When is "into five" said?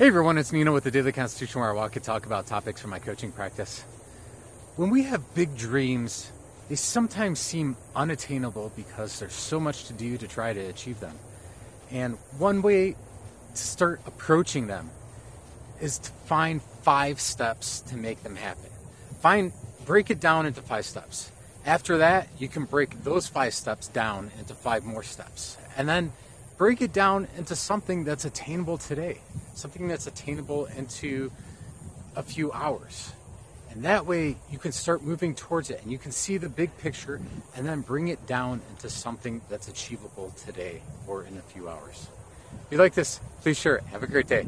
20.46-20.86, 24.38-24.82